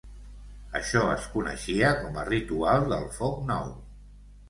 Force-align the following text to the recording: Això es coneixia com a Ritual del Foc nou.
Això 0.79 1.03
es 1.17 1.27
coneixia 1.35 1.93
com 2.01 2.19
a 2.25 2.27
Ritual 2.33 2.91
del 2.97 3.09
Foc 3.23 3.49
nou. 3.55 3.75